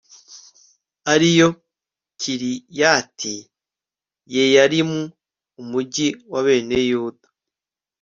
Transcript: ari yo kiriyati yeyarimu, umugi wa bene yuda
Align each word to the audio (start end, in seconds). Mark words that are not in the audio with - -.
ari 1.13 1.29
yo 1.39 1.49
kiriyati 2.19 3.35
yeyarimu, 4.33 5.01
umugi 5.61 6.07
wa 6.31 6.39
bene 6.45 6.77
yuda 6.89 7.27